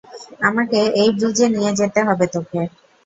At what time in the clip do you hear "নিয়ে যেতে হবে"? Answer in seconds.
1.49-2.25